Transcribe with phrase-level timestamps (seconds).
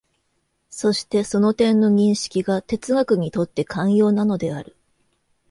[0.71, 4.75] そしてその点の認識が哲学にとって肝要なのである。